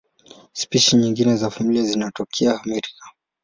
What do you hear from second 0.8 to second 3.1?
nyingine za familia hii zinatokea Amerika.